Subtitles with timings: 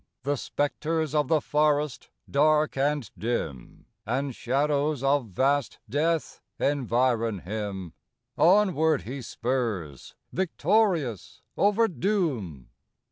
[0.23, 7.93] The spectres of the forest, dark and dim, And shadows of vast death environ him
[8.35, 12.69] Onward he spurs victorious over doom.